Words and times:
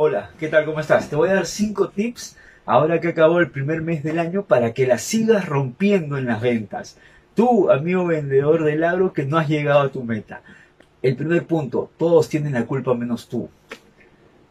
Hola, 0.00 0.30
¿qué 0.38 0.46
tal? 0.46 0.64
¿Cómo 0.64 0.78
estás? 0.78 1.10
Te 1.10 1.16
voy 1.16 1.28
a 1.28 1.34
dar 1.34 1.46
5 1.46 1.88
tips 1.88 2.36
ahora 2.64 3.00
que 3.00 3.08
acabó 3.08 3.40
el 3.40 3.50
primer 3.50 3.82
mes 3.82 4.04
del 4.04 4.20
año 4.20 4.44
para 4.44 4.72
que 4.72 4.86
la 4.86 4.96
sigas 4.96 5.48
rompiendo 5.48 6.16
en 6.16 6.26
las 6.26 6.40
ventas. 6.40 6.96
Tú, 7.34 7.68
amigo 7.68 8.06
vendedor 8.06 8.62
del 8.62 8.84
agro, 8.84 9.12
que 9.12 9.24
no 9.24 9.38
has 9.38 9.48
llegado 9.48 9.80
a 9.80 9.88
tu 9.88 10.04
meta. 10.04 10.42
El 11.02 11.16
primer 11.16 11.48
punto, 11.48 11.90
todos 11.98 12.28
tienen 12.28 12.52
la 12.52 12.64
culpa 12.64 12.94
menos 12.94 13.28
tú. 13.28 13.48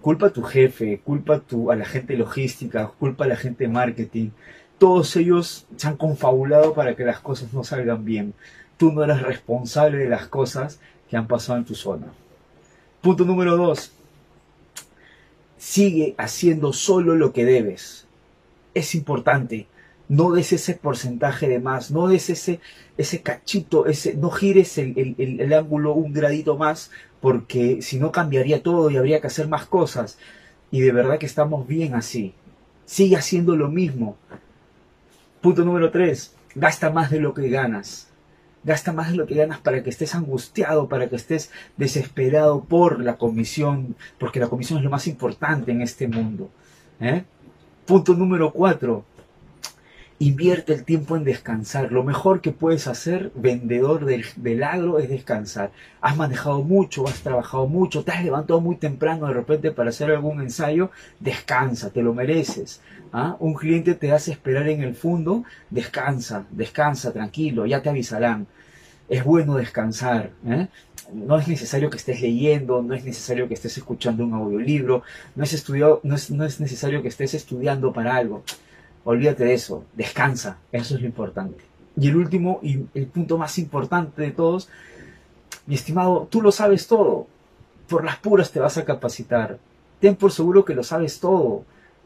Culpa 0.01 0.27
a 0.27 0.33
tu 0.33 0.43
jefe, 0.43 0.99
culpa 1.01 1.35
a, 1.35 1.71
a 1.71 1.75
la 1.77 1.85
gente 1.85 2.17
logística, 2.17 2.85
culpa 2.99 3.23
a 3.23 3.29
la 3.29 3.37
gente 3.37 3.69
marketing. 3.69 4.31
Todos 4.77 5.15
ellos 5.15 5.65
se 5.77 5.87
han 5.87 5.95
confabulado 5.95 6.73
para 6.73 6.93
que 6.97 7.05
las 7.05 7.21
cosas 7.21 7.53
no 7.53 7.63
salgan 7.63 8.03
bien. 8.03 8.33
Tú 8.75 8.91
no 8.91 9.01
eres 9.01 9.21
responsable 9.21 9.99
de 9.99 10.09
las 10.09 10.27
cosas 10.27 10.81
que 11.09 11.15
han 11.15 11.27
pasado 11.27 11.59
en 11.59 11.63
tu 11.63 11.73
zona. 11.73 12.07
Punto 12.99 13.23
número 13.23 13.55
dos. 13.55 13.93
Sigue 15.57 16.15
haciendo 16.17 16.73
solo 16.73 17.15
lo 17.15 17.33
que 17.33 17.45
debes. 17.45 18.05
Es 18.73 18.95
importante. 18.95 19.67
No 20.09 20.31
des 20.31 20.53
ese 20.53 20.75
porcentaje 20.75 21.49
de 21.49 21.59
más, 21.59 21.91
no 21.91 22.07
des 22.07 22.29
ese, 22.29 22.61
ese 22.97 23.21
cachito, 23.21 23.87
ese, 23.87 24.13
no 24.15 24.31
gires 24.31 24.77
el, 24.77 25.15
el 25.17 25.53
ángulo 25.53 25.93
un 25.93 26.13
gradito 26.13 26.57
más, 26.57 26.91
porque 27.19 27.81
si 27.81 27.99
no 27.99 28.13
cambiaría 28.13 28.63
todo 28.63 28.89
y 28.89 28.95
habría 28.95 29.19
que 29.19 29.27
hacer 29.27 29.47
más 29.49 29.65
cosas. 29.65 30.17
Y 30.71 30.81
de 30.81 30.91
verdad 30.91 31.17
que 31.17 31.25
estamos 31.25 31.67
bien 31.67 31.95
así. 31.95 32.33
Sigue 32.85 33.17
haciendo 33.17 33.55
lo 33.55 33.67
mismo. 33.67 34.17
Punto 35.41 35.65
número 35.65 35.91
tres. 35.91 36.35
Gasta 36.55 36.89
más 36.89 37.11
de 37.11 37.19
lo 37.19 37.33
que 37.33 37.49
ganas. 37.49 38.07
Gasta 38.67 38.91
más 38.91 39.11
de 39.11 39.15
lo 39.15 39.25
que 39.25 39.35
ganas 39.35 39.59
para 39.59 39.81
que 39.81 39.89
estés 39.89 40.13
angustiado, 40.13 40.89
para 40.89 41.07
que 41.07 41.15
estés 41.15 41.51
desesperado 41.77 42.65
por 42.65 42.99
la 42.99 43.15
comisión, 43.15 43.95
porque 44.19 44.41
la 44.41 44.49
comisión 44.49 44.79
es 44.79 44.83
lo 44.83 44.89
más 44.89 45.07
importante 45.07 45.71
en 45.71 45.81
este 45.81 46.05
mundo. 46.09 46.49
¿eh? 46.99 47.23
Punto 47.85 48.13
número 48.13 48.51
cuatro. 48.51 49.05
Invierte 50.19 50.73
el 50.73 50.83
tiempo 50.83 51.15
en 51.15 51.23
descansar. 51.23 51.91
Lo 51.91 52.03
mejor 52.03 52.41
que 52.41 52.51
puedes 52.51 52.87
hacer, 52.87 53.31
vendedor 53.35 54.05
del, 54.05 54.25
del, 54.35 54.63
agro, 54.63 54.97
es 54.97 55.09
descansar. 55.09 55.71
Has 56.01 56.17
manejado 56.17 56.63
mucho, 56.63 57.07
has 57.07 57.21
trabajado 57.21 57.67
mucho, 57.67 58.03
te 58.03 58.11
has 58.11 58.23
levantado 58.23 58.59
muy 58.59 58.77
temprano 58.77 59.27
de 59.27 59.33
repente 59.33 59.71
para 59.71 59.89
hacer 59.89 60.09
algún 60.09 60.41
ensayo. 60.41 60.89
Descansa, 61.19 61.91
te 61.91 62.01
lo 62.01 62.13
mereces. 62.13 62.81
¿Ah? 63.13 63.37
Un 63.39 63.53
cliente 63.53 63.93
te 63.93 64.11
hace 64.11 64.31
esperar 64.31 64.67
en 64.69 64.81
el 64.81 64.95
fondo. 64.95 65.43
Descansa, 65.69 66.45
descansa, 66.49 67.13
tranquilo, 67.13 67.65
ya 67.65 67.81
te 67.81 67.89
avisarán 67.89 68.47
es 69.09 69.23
bueno 69.23 69.55
descansar. 69.55 70.31
¿eh? 70.45 70.67
No 71.13 71.39
es 71.39 71.47
necesario 71.47 71.89
que 71.89 71.97
estés 71.97 72.21
leyendo, 72.21 72.81
no 72.81 72.93
es 72.93 73.05
necesario 73.05 73.47
que 73.47 73.53
estés 73.53 73.77
escuchando 73.77 74.23
un 74.25 74.33
audiolibro, 74.33 75.03
no 75.35 75.43
es, 75.43 75.53
estudiado, 75.53 76.01
no 76.03 76.15
es, 76.15 76.29
no 76.31 76.43
es 76.43 76.59
necesario 76.59 77.01
que 77.01 77.07
estés 77.07 77.33
estudiando 77.33 77.93
para 77.93 78.15
algo. 78.15 78.43
Olvídate 79.09 79.45
de 79.45 79.53
eso, 79.53 79.85
descansa, 79.93 80.57
eso 80.69 80.95
es 80.95 80.99
lo 80.99 81.07
importante. 81.07 81.63
Y 81.95 82.09
el 82.09 82.17
último 82.17 82.59
y 82.61 82.87
el 82.93 83.07
punto 83.07 83.37
más 83.37 83.57
importante 83.57 84.21
de 84.21 84.31
todos, 84.31 84.67
mi 85.65 85.75
estimado, 85.75 86.27
tú 86.29 86.41
lo 86.41 86.51
sabes 86.51 86.87
todo. 86.87 87.25
Por 87.87 88.03
las 88.03 88.17
puras 88.17 88.51
te 88.51 88.59
vas 88.59 88.77
a 88.77 88.83
capacitar. 88.83 89.59
Ten 90.01 90.17
por 90.17 90.33
seguro 90.33 90.65
que 90.65 90.75
lo 90.75 90.83
sabes 90.83 91.21
todo. 91.21 91.63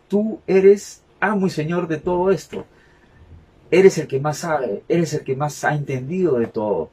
Tú 0.09 0.41
eres 0.45 1.01
amo 1.19 1.47
y 1.47 1.49
señor 1.49 1.87
de 1.87 1.97
todo 1.97 2.29
esto. 2.29 2.65
Eres 3.71 3.97
el 3.97 4.05
que 4.05 4.19
más 4.19 4.37
sabe, 4.37 4.83
eres 4.87 5.11
el 5.15 5.23
que 5.23 5.35
más 5.35 5.63
ha 5.63 5.73
entendido 5.73 6.37
de 6.37 6.45
todo. 6.45 6.91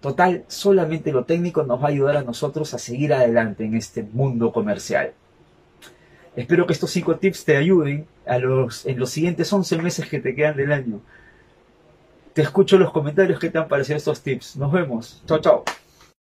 Total, 0.00 0.46
solamente 0.48 1.12
lo 1.12 1.26
técnico 1.26 1.62
nos 1.64 1.78
va 1.78 1.88
a 1.88 1.90
ayudar 1.90 2.16
a 2.16 2.24
nosotros 2.24 2.72
a 2.72 2.78
seguir 2.78 3.12
adelante 3.12 3.66
en 3.66 3.74
este 3.74 4.02
mundo 4.02 4.50
comercial. 4.50 5.12
Espero 6.36 6.66
que 6.66 6.72
estos 6.72 6.90
cinco 6.90 7.16
tips 7.16 7.44
te 7.44 7.56
ayuden 7.56 8.06
a 8.26 8.38
los, 8.38 8.86
en 8.86 8.98
los 8.98 9.10
siguientes 9.10 9.52
11 9.52 9.78
meses 9.78 10.08
que 10.08 10.20
te 10.20 10.34
quedan 10.34 10.56
del 10.56 10.72
año. 10.72 11.00
Te 12.32 12.42
escucho 12.42 12.76
en 12.76 12.82
los 12.82 12.92
comentarios 12.92 13.40
qué 13.40 13.50
te 13.50 13.58
han 13.58 13.68
parecido 13.68 13.96
estos 13.96 14.20
tips. 14.20 14.56
Nos 14.56 14.70
vemos. 14.70 15.22
Chao, 15.26 15.40
chao. 15.40 15.64